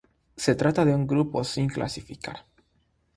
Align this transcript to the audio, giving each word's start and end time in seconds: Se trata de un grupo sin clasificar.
Se 0.35 0.55
trata 0.55 0.83
de 0.83 0.95
un 0.95 1.05
grupo 1.05 1.43
sin 1.43 1.69
clasificar. 1.69 2.47